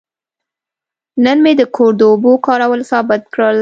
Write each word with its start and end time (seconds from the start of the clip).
نن 1.23 1.37
مې 1.43 1.53
د 1.59 1.61
کور 1.75 1.91
د 1.99 2.01
اوبو 2.11 2.31
کارول 2.45 2.81
ثابت 2.91 3.21
کړل. 3.33 3.57